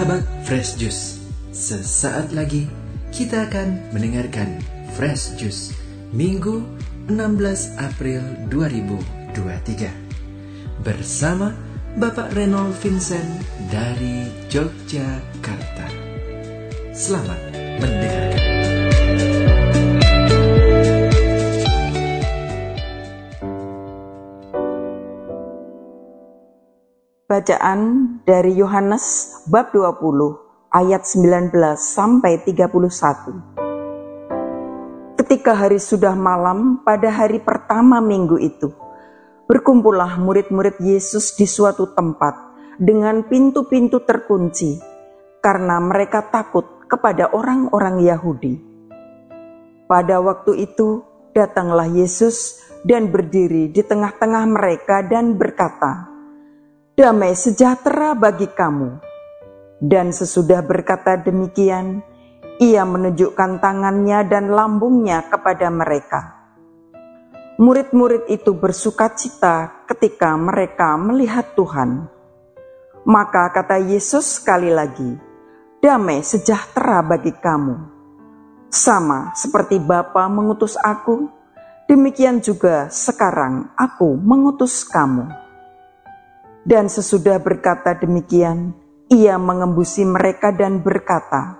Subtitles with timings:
[0.00, 1.20] Sahabat Fresh Juice,
[1.52, 2.64] sesaat lagi
[3.12, 4.56] kita akan mendengarkan
[4.96, 5.76] Fresh Juice
[6.16, 6.64] Minggu
[7.12, 11.52] 16 April 2023 bersama
[12.00, 13.28] Bapak Renol Vincent
[13.68, 15.92] dari Yogyakarta.
[16.96, 18.59] Selamat mendengarkan.
[27.30, 30.02] Bacaan dari Yohanes bab 20
[30.74, 35.14] ayat 19 sampai 31.
[35.14, 38.74] Ketika hari sudah malam pada hari pertama minggu itu,
[39.46, 42.34] berkumpullah murid-murid Yesus di suatu tempat
[42.82, 44.82] dengan pintu-pintu terkunci
[45.38, 48.58] karena mereka takut kepada orang-orang Yahudi.
[49.86, 56.09] Pada waktu itu datanglah Yesus dan berdiri di tengah-tengah mereka dan berkata,
[57.00, 59.00] damai sejahtera bagi kamu.
[59.80, 62.04] Dan sesudah berkata demikian,
[62.60, 66.36] ia menunjukkan tangannya dan lambungnya kepada mereka.
[67.56, 72.04] Murid-murid itu bersuka cita ketika mereka melihat Tuhan.
[73.08, 75.16] Maka kata Yesus sekali lagi,
[75.80, 77.80] damai sejahtera bagi kamu.
[78.68, 81.32] Sama seperti Bapa mengutus aku,
[81.88, 85.49] demikian juga sekarang aku mengutus kamu.
[86.60, 88.76] Dan sesudah berkata demikian,
[89.08, 91.56] ia mengembusi mereka dan berkata,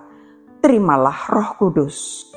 [0.61, 2.29] Terimalah roh kudus.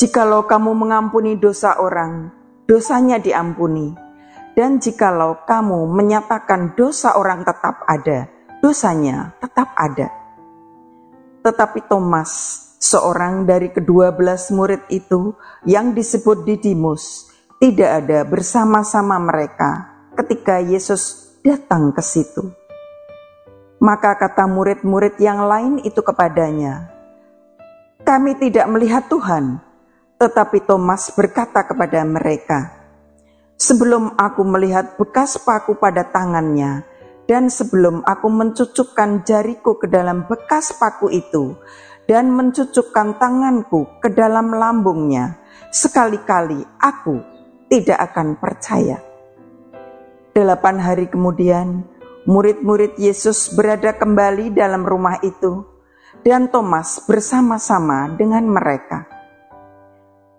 [0.00, 2.32] Jikalau kamu mengampuni dosa orang,
[2.64, 3.92] dosanya diampuni.
[4.56, 8.32] Dan jikalau kamu menyatakan dosa orang tetap ada,
[8.64, 10.08] dosanya tetap ada.
[11.44, 12.32] Tetapi Thomas,
[12.80, 15.36] seorang dari kedua belas murid itu
[15.68, 17.28] yang disebut Didimus,
[17.60, 22.50] tidak ada bersama-sama mereka ketika Yesus datang ke situ.
[23.78, 26.90] Maka kata murid-murid yang lain itu kepadanya,
[28.02, 29.62] "Kami tidak melihat Tuhan."
[30.18, 32.74] Tetapi Thomas berkata kepada mereka,
[33.54, 36.82] "Sebelum aku melihat bekas paku pada tangannya,
[37.30, 41.54] dan sebelum aku mencucukkan jariku ke dalam bekas paku itu,
[42.10, 45.38] dan mencucukkan tanganku ke dalam lambungnya,
[45.70, 47.22] sekali-kali aku
[47.68, 49.05] tidak akan percaya."
[50.36, 51.80] Delapan hari kemudian,
[52.28, 55.64] murid-murid Yesus berada kembali dalam rumah itu,
[56.20, 59.08] dan Thomas bersama-sama dengan mereka.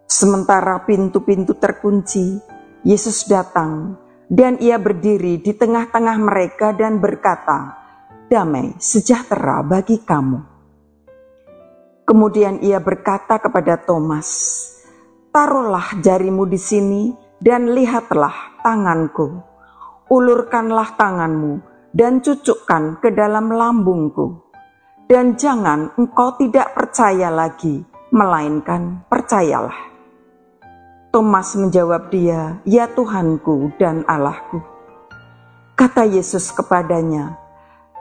[0.06, 2.38] Sementara pintu-pintu terkunci,
[2.85, 3.97] Yesus datang
[4.30, 7.74] dan ia berdiri di tengah-tengah mereka dan berkata,
[8.29, 10.40] "Damai sejahtera bagi kamu."
[12.06, 14.29] Kemudian ia berkata kepada Thomas,
[15.34, 17.03] "Taruhlah jarimu di sini
[17.41, 19.47] dan lihatlah tanganku."
[20.07, 21.59] Ulurkanlah tanganmu
[21.91, 24.47] dan cucukkan ke dalam lambungku.
[25.07, 27.79] Dan jangan engkau tidak percaya lagi,
[28.12, 29.88] melainkan percayalah.
[31.16, 34.59] Thomas menjawab dia, Ya Tuhanku dan Allahku.
[35.79, 37.40] Kata Yesus kepadanya,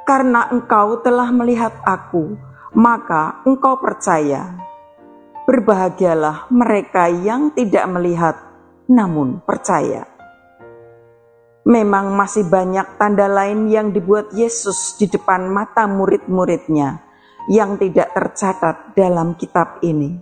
[0.03, 2.35] Karena engkau telah melihat aku,
[2.75, 4.59] maka engkau percaya.
[5.47, 8.35] Berbahagialah mereka yang tidak melihat,
[8.91, 10.16] namun percaya.
[11.67, 17.03] Memang masih banyak tanda lain yang dibuat Yesus di depan mata murid-muridnya
[17.51, 20.15] yang tidak tercatat dalam kitab ini.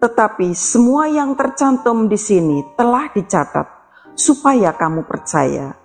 [0.00, 3.68] Tetapi semua yang tercantum di sini telah dicatat
[4.16, 5.76] supaya kamu percaya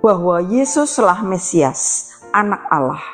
[0.00, 3.04] bahwa Yesuslah Mesias, anak Allah,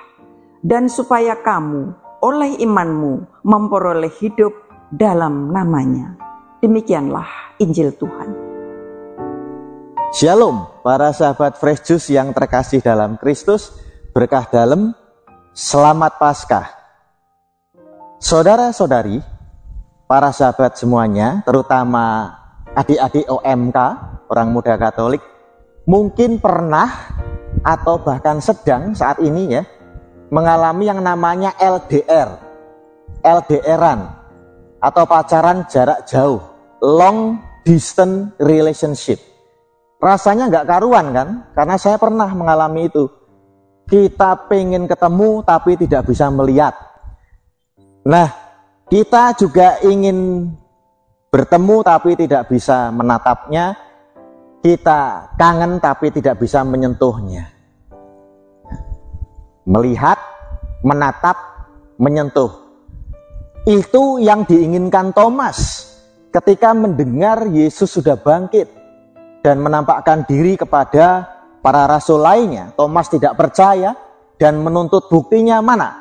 [0.62, 4.54] dan supaya kamu oleh imanmu memperoleh hidup
[4.94, 6.14] dalam namanya.
[6.62, 8.30] Demikianlah Injil Tuhan.
[10.14, 13.70] Shalom para sahabat Fresh Juice yang terkasih dalam Kristus,
[14.10, 14.92] berkah dalam,
[15.54, 16.66] selamat Paskah.
[18.18, 19.22] Saudara-saudari,
[20.10, 22.34] para sahabat semuanya, terutama
[22.74, 23.78] adik-adik OMK,
[24.26, 25.22] orang muda Katolik,
[25.86, 26.90] mungkin pernah
[27.62, 29.62] atau bahkan sedang saat ini ya,
[30.34, 32.42] mengalami yang namanya LDR,
[33.22, 34.00] LDRan,
[34.82, 36.42] atau pacaran jarak jauh,
[36.82, 39.31] long distance relationship
[40.02, 41.28] rasanya nggak karuan kan?
[41.54, 43.06] Karena saya pernah mengalami itu.
[43.86, 46.74] Kita pengen ketemu tapi tidak bisa melihat.
[48.02, 48.26] Nah,
[48.90, 50.50] kita juga ingin
[51.30, 53.78] bertemu tapi tidak bisa menatapnya.
[54.62, 57.50] Kita kangen tapi tidak bisa menyentuhnya.
[59.66, 60.18] Melihat,
[60.82, 61.38] menatap,
[61.98, 62.50] menyentuh.
[63.66, 65.90] Itu yang diinginkan Thomas
[66.34, 68.81] ketika mendengar Yesus sudah bangkit
[69.42, 71.26] dan menampakkan diri kepada
[71.60, 72.70] para rasul lainnya.
[72.78, 73.94] Thomas tidak percaya
[74.38, 75.98] dan menuntut buktinya mana?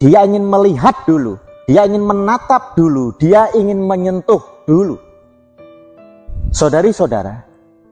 [0.00, 1.38] Dia ingin melihat dulu,
[1.68, 4.98] dia ingin menatap dulu, dia ingin menyentuh dulu.
[6.52, 7.46] Saudari-saudara,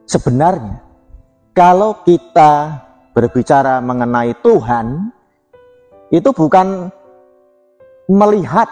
[0.05, 0.85] sebenarnya
[1.55, 2.83] kalau kita
[3.15, 5.13] berbicara mengenai Tuhan,
[6.11, 6.91] itu bukan
[8.11, 8.69] melihat,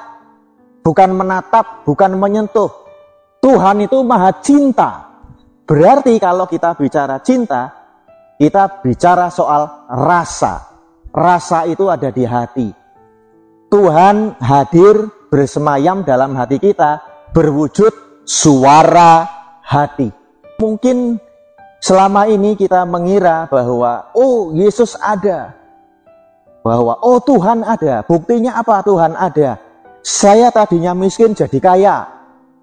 [0.82, 2.68] bukan menatap, bukan menyentuh.
[3.38, 5.07] Tuhan itu maha cinta.
[5.68, 7.68] Berarti kalau kita bicara cinta,
[8.40, 10.64] kita bicara soal rasa.
[11.12, 12.72] Rasa itu ada di hati.
[13.68, 17.04] Tuhan hadir bersemayam dalam hati kita,
[17.36, 19.28] berwujud suara
[19.60, 20.08] hati.
[20.56, 21.20] Mungkin
[21.84, 25.52] selama ini kita mengira bahwa, oh Yesus ada.
[26.64, 28.08] Bahwa, oh Tuhan ada.
[28.08, 29.60] Buktinya apa Tuhan ada?
[30.00, 32.08] Saya tadinya miskin jadi kaya.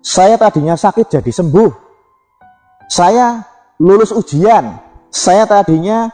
[0.01, 1.84] Saya tadinya sakit jadi sembuh.
[2.87, 3.43] Saya
[3.81, 4.81] lulus ujian.
[5.09, 6.11] Saya tadinya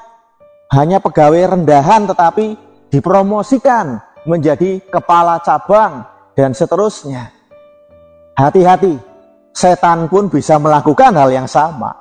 [0.72, 2.56] hanya pegawai rendahan tetapi
[2.94, 3.98] dipromosikan
[4.30, 7.30] menjadi kepala cabang, dan seterusnya.
[8.38, 8.96] Hati-hati,
[9.52, 11.92] setan pun bisa melakukan hal yang sama.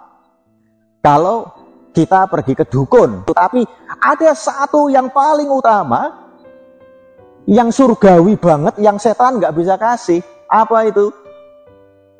[1.03, 1.51] Kalau
[1.91, 3.67] kita pergi ke dukun, tetapi
[3.99, 6.31] ada satu yang paling utama,
[7.51, 10.23] yang surgawi banget, yang setan nggak bisa kasih.
[10.47, 11.11] Apa itu?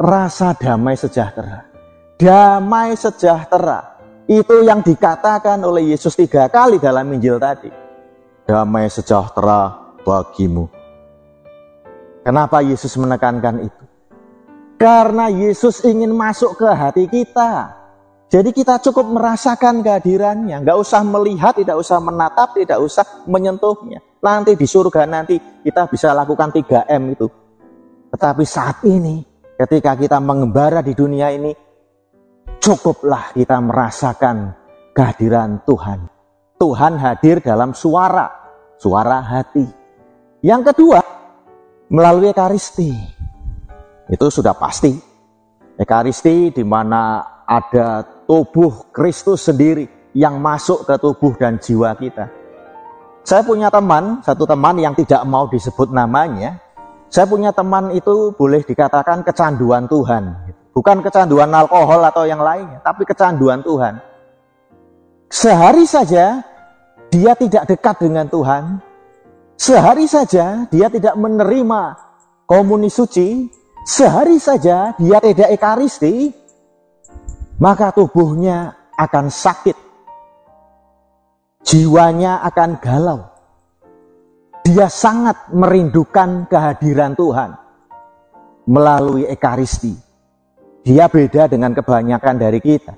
[0.01, 1.70] Rasa damai sejahtera.
[2.21, 3.97] Damai sejahtera.
[4.29, 7.73] Itu yang dikatakan oleh Yesus tiga kali dalam Injil tadi.
[8.45, 10.69] Damai sejahtera bagimu.
[12.21, 13.85] Kenapa Yesus menekankan itu?
[14.77, 17.73] Karena Yesus ingin masuk ke hati kita.
[18.29, 20.61] Jadi kita cukup merasakan kehadirannya.
[20.61, 24.05] Nggak usah melihat, tidak usah menatap, tidak usah menyentuhnya.
[24.21, 27.33] Nanti di surga nanti kita bisa lakukan 3M itu.
[28.13, 29.25] Tetapi saat ini,
[29.57, 31.70] ketika kita mengembara di dunia ini,
[32.61, 34.55] cukuplah kita merasakan
[34.93, 36.07] kehadiran Tuhan.
[36.61, 38.29] Tuhan hadir dalam suara,
[38.77, 39.65] suara hati.
[40.45, 41.01] Yang kedua,
[41.89, 42.93] melalui ekaristi.
[44.13, 44.93] Itu sudah pasti.
[45.81, 52.29] Ekaristi di mana ada tubuh Kristus sendiri yang masuk ke tubuh dan jiwa kita.
[53.25, 56.61] Saya punya teman, satu teman yang tidak mau disebut namanya.
[57.09, 60.50] Saya punya teman itu boleh dikatakan kecanduan Tuhan.
[60.71, 63.99] Bukan kecanduan alkohol atau yang lainnya, tapi kecanduan Tuhan.
[65.31, 66.43] Sehari saja
[67.11, 68.79] dia tidak dekat dengan Tuhan,
[69.61, 71.93] Sehari saja dia tidak menerima
[72.49, 73.45] komuni suci,
[73.85, 76.33] sehari saja dia tidak ekaristi,
[77.61, 79.77] maka tubuhnya akan sakit.
[81.61, 83.21] Jiwanya akan galau.
[84.65, 87.53] Dia sangat merindukan kehadiran Tuhan
[88.65, 89.93] melalui ekaristi.
[90.81, 92.97] Dia beda dengan kebanyakan dari kita.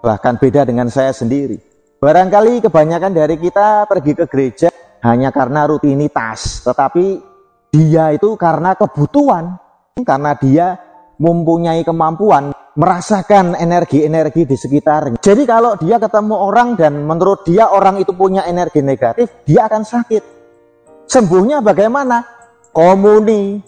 [0.00, 1.60] Bahkan beda dengan saya sendiri.
[2.00, 4.72] Barangkali kebanyakan dari kita pergi ke gereja
[5.04, 7.20] hanya karena rutinitas, tetapi
[7.70, 9.60] dia itu karena kebutuhan,
[10.00, 10.66] karena dia
[11.20, 15.20] mempunyai kemampuan merasakan energi-energi di sekitarnya.
[15.20, 19.84] Jadi kalau dia ketemu orang dan menurut dia orang itu punya energi negatif, dia akan
[19.84, 20.24] sakit.
[21.04, 22.24] Sembuhnya bagaimana?
[22.72, 23.60] Komuni.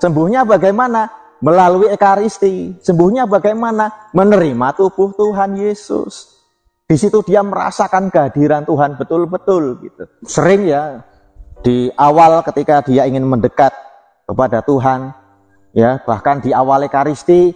[0.00, 1.19] Sembuhnya bagaimana?
[1.40, 2.76] Melalui ekaristi.
[2.84, 4.12] Sembuhnya bagaimana?
[4.12, 6.40] Menerima tubuh Tuhan Yesus.
[6.84, 10.04] Di situ dia merasakan kehadiran Tuhan betul-betul gitu.
[10.26, 11.06] Sering ya
[11.62, 13.70] di awal ketika dia ingin mendekat
[14.26, 15.14] kepada Tuhan,
[15.70, 17.54] ya bahkan di awal Ekaristi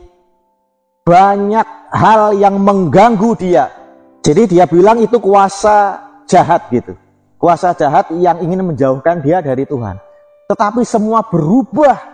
[1.02, 3.74] banyak hal yang mengganggu dia.
[4.22, 5.98] Jadi dia bilang itu kuasa
[6.30, 6.94] jahat gitu.
[7.36, 9.98] Kuasa jahat yang ingin menjauhkan dia dari Tuhan.
[10.46, 12.13] Tetapi semua berubah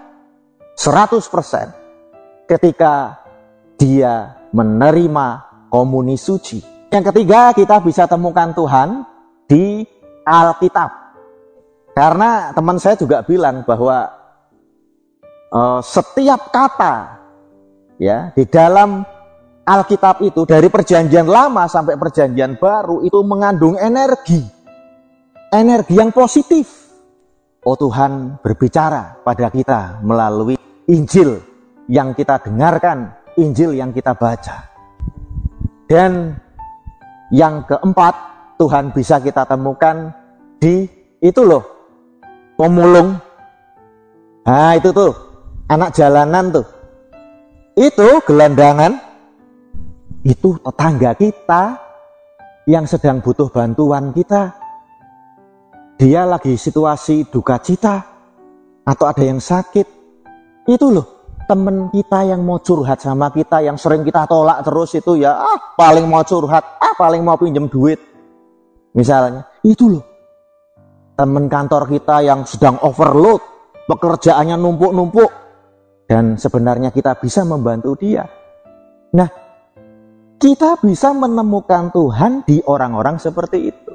[0.81, 3.21] 100% ketika
[3.77, 5.27] dia menerima
[5.69, 6.89] komuni suci.
[6.89, 9.05] Yang ketiga, kita bisa temukan Tuhan
[9.45, 9.85] di
[10.25, 10.89] Alkitab.
[11.93, 14.09] Karena teman saya juga bilang bahwa
[15.53, 16.95] uh, setiap kata
[18.01, 19.05] ya di dalam
[19.69, 24.41] Alkitab itu dari perjanjian lama sampai perjanjian baru itu mengandung energi.
[25.53, 26.89] Energi yang positif.
[27.61, 30.60] Oh Tuhan berbicara pada kita melalui
[30.91, 31.39] Injil
[31.87, 34.67] yang kita dengarkan, Injil yang kita baca.
[35.87, 36.35] Dan
[37.31, 38.15] yang keempat,
[38.59, 40.11] Tuhan bisa kita temukan
[40.59, 40.91] di
[41.23, 41.63] itu loh,
[42.59, 43.23] pemulung.
[44.43, 45.15] Nah itu tuh,
[45.71, 46.67] anak jalanan tuh.
[47.79, 48.99] Itu gelandangan,
[50.27, 51.63] itu tetangga kita
[52.67, 54.59] yang sedang butuh bantuan kita.
[55.97, 58.03] Dia lagi situasi duka cita,
[58.85, 60.00] atau ada yang sakit.
[60.69, 61.07] Itu loh,
[61.49, 65.59] temen kita yang mau curhat sama kita yang sering kita tolak terus itu ya ah
[65.75, 67.99] paling mau curhat ah paling mau pinjem duit
[68.95, 70.11] misalnya itu loh
[71.21, 73.45] teman kantor kita yang sedang overload,
[73.85, 75.29] pekerjaannya numpuk-numpuk,
[76.09, 78.25] dan sebenarnya kita bisa membantu dia.
[79.13, 79.29] Nah,
[80.41, 83.93] kita bisa menemukan Tuhan di orang-orang seperti itu.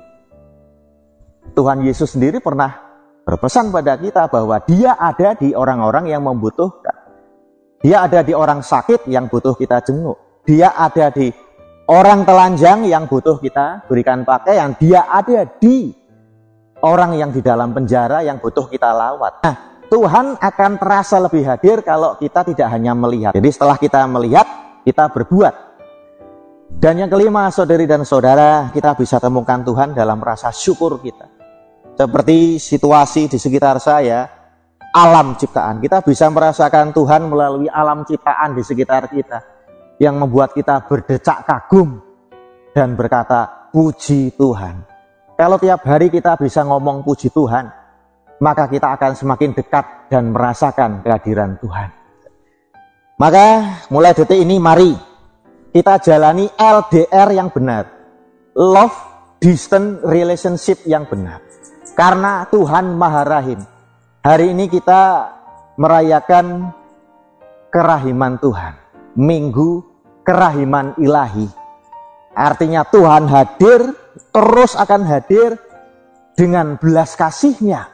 [1.57, 2.84] Tuhan Yesus sendiri pernah
[3.25, 6.93] berpesan pada kita bahwa Dia ada di orang-orang yang membutuhkan.
[7.81, 10.45] Dia ada di orang sakit yang butuh kita jenguk.
[10.45, 11.33] Dia ada di
[11.89, 14.77] orang telanjang yang butuh kita berikan pakaian.
[14.77, 15.89] Dia ada di
[16.85, 19.41] orang yang di dalam penjara yang butuh kita lawat.
[19.41, 19.55] Nah,
[19.89, 23.33] Tuhan akan terasa lebih hadir kalau kita tidak hanya melihat.
[23.37, 24.45] Jadi setelah kita melihat,
[24.81, 25.53] kita berbuat.
[26.75, 31.34] Dan yang kelima, saudari dan saudara, kita bisa temukan Tuhan dalam rasa syukur kita.
[31.95, 34.27] Seperti situasi di sekitar saya,
[34.91, 35.79] alam ciptaan.
[35.79, 39.39] Kita bisa merasakan Tuhan melalui alam ciptaan di sekitar kita.
[39.95, 42.03] Yang membuat kita berdecak kagum
[42.75, 44.83] dan berkata, puji Tuhan.
[45.39, 47.71] Kalau tiap hari kita bisa ngomong puji Tuhan,
[48.43, 51.89] maka kita akan semakin dekat dan merasakan kehadiran Tuhan.
[53.15, 53.47] Maka
[53.87, 54.91] mulai detik ini mari
[55.71, 57.87] kita jalani LDR yang benar.
[58.55, 58.95] Love
[59.39, 61.44] distant relationship yang benar.
[61.95, 63.59] Karena Tuhan Maha Rahim.
[64.19, 65.31] Hari ini kita
[65.79, 66.75] merayakan
[67.71, 68.75] kerahiman Tuhan.
[69.15, 69.79] Minggu
[70.27, 71.47] kerahiman ilahi.
[72.35, 73.95] Artinya Tuhan hadir,
[74.35, 75.55] terus akan hadir
[76.35, 77.87] dengan belas kasihnya.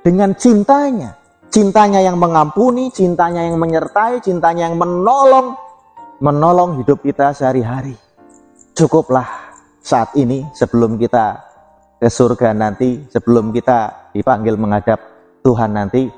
[0.00, 1.20] Dengan cintanya.
[1.52, 5.60] Cintanya yang mengampuni, cintanya yang menyertai, cintanya yang menolong.
[6.24, 7.92] Menolong hidup kita sehari-hari.
[8.72, 9.28] Cukuplah
[9.84, 11.49] saat ini sebelum kita
[12.00, 14.98] ke surga nanti sebelum kita dipanggil menghadap
[15.44, 16.08] Tuhan nanti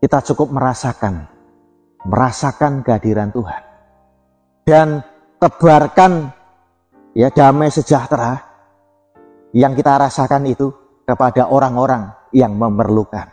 [0.00, 1.24] kita cukup merasakan
[2.04, 3.62] merasakan kehadiran Tuhan
[4.68, 5.00] dan
[5.40, 6.28] tebarkan
[7.16, 8.36] ya damai sejahtera
[9.56, 10.68] yang kita rasakan itu
[11.08, 13.26] kepada orang-orang yang memerlukan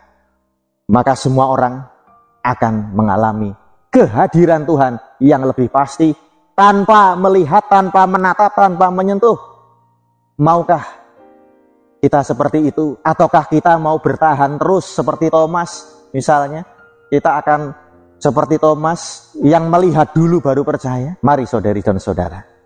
[0.88, 1.84] maka semua orang
[2.48, 3.52] akan mengalami
[3.92, 6.16] kehadiran Tuhan yang lebih pasti
[6.58, 9.38] tanpa melihat, tanpa menatap, tanpa menyentuh.
[10.38, 10.86] Maukah
[12.02, 12.98] kita seperti itu.
[13.02, 15.86] Ataukah kita mau bertahan terus seperti Thomas?
[16.14, 16.64] Misalnya
[17.10, 17.74] kita akan
[18.18, 21.18] seperti Thomas yang melihat dulu baru percaya.
[21.22, 22.58] Mari saudari dan saudara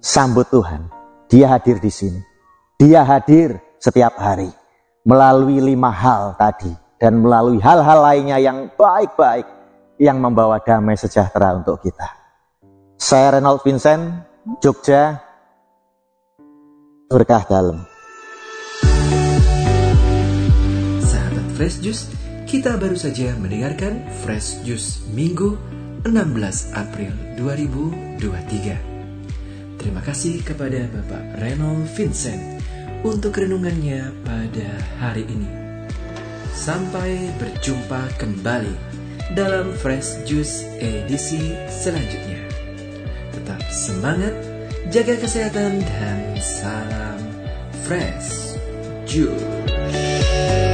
[0.00, 0.88] sambut Tuhan.
[1.30, 2.20] Dia hadir di sini.
[2.80, 4.50] Dia hadir setiap hari
[5.06, 9.46] melalui lima hal tadi dan melalui hal-hal lainnya yang baik-baik
[10.00, 12.08] yang membawa damai sejahtera untuk kita.
[12.96, 14.26] Saya Renald Vincent
[14.60, 15.20] Jogja
[17.08, 17.84] berkah dalam
[21.60, 22.08] Fresh Juice,
[22.48, 25.60] kita baru saja mendengarkan Fresh Juice Minggu
[26.08, 29.76] 16 April 2023.
[29.76, 32.64] Terima kasih kepada Bapak Reynold Vincent
[33.04, 34.68] untuk renungannya pada
[35.04, 35.52] hari ini.
[36.56, 38.72] Sampai berjumpa kembali
[39.36, 42.40] dalam Fresh Juice edisi selanjutnya.
[43.36, 44.32] Tetap semangat,
[44.88, 47.20] jaga kesehatan, dan salam
[47.84, 48.56] Fresh
[49.04, 50.69] Juice.